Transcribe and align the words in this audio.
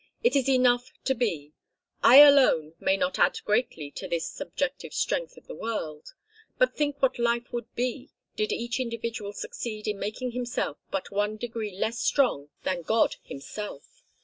It 0.23 0.35
is 0.35 0.49
enough 0.49 0.89
to 1.03 1.13
be. 1.13 1.53
I 2.01 2.15
alone 2.21 2.73
may 2.79 2.97
not 2.97 3.19
add 3.19 3.37
greatly 3.45 3.91
to 3.91 4.07
this 4.07 4.27
subjective 4.27 4.95
strength 4.95 5.37
of 5.37 5.45
the 5.45 5.53
world; 5.53 6.15
but 6.57 6.75
think 6.75 6.99
what 7.03 7.19
life 7.19 7.53
would 7.53 7.71
be 7.75 8.09
did 8.35 8.51
each 8.51 8.79
individual 8.79 9.31
succeed 9.31 9.87
in 9.87 9.99
making 9.99 10.31
himself 10.31 10.79
but 10.89 11.11
one 11.11 11.37
degree 11.37 11.75
less 11.77 11.99
strong 11.99 12.49
than 12.63 12.81
God 12.81 13.17
himself! 13.21 14.01